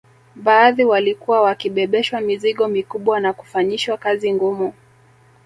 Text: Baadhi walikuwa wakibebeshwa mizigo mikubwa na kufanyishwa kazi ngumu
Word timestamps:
Baadhi 0.35 0.83
walikuwa 0.85 1.41
wakibebeshwa 1.41 2.21
mizigo 2.21 2.67
mikubwa 2.67 3.19
na 3.19 3.33
kufanyishwa 3.33 3.97
kazi 3.97 4.33
ngumu 4.33 4.73